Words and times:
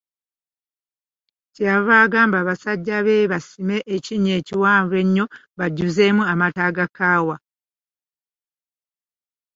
Kye 1.53 1.63
yava 1.69 1.93
nno 1.95 2.01
agamba 2.05 2.39
basajja 2.47 2.97
be 3.05 3.29
basime 3.31 3.77
ekinnya 3.95 4.33
ekiwanvu 4.39 4.93
ennyo 5.03 5.25
bakijjuzeemu 5.57 6.21
amata 6.31 6.61
agakaawa. 6.69 7.35